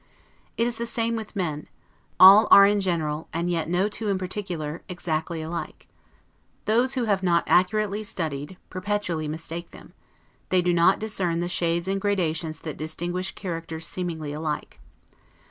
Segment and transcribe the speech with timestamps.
[0.57, 1.67] It is the same with men;
[2.19, 5.87] all are in general, and yet no two in particular, exactly alike.
[6.65, 9.93] Those who have not accurately studied, perpetually mistake them;
[10.49, 14.79] they do not discern the shades and gradations that distinguish characters seemingly alike.